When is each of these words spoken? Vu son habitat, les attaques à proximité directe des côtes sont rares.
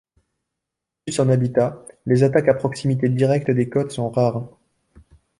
Vu 1.05 1.13
son 1.13 1.29
habitat, 1.29 1.85
les 2.07 2.23
attaques 2.23 2.47
à 2.47 2.55
proximité 2.55 3.07
directe 3.07 3.51
des 3.51 3.69
côtes 3.69 3.91
sont 3.91 4.09
rares. 4.09 4.49